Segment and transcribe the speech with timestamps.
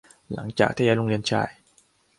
[0.33, 1.49] หลังจากที่ย้ายโรงเรียนชาย